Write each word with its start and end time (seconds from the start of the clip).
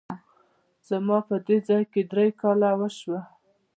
زما 0.89 1.17
په 1.27 1.35
دې 1.47 1.57
ځای 1.67 1.83
کي 1.91 2.01
درې 2.11 2.27
کاله 2.41 2.69
وشوه! 2.79 3.21